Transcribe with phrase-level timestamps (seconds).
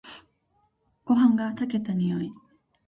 [1.05, 2.33] ごはんが炊けた匂い。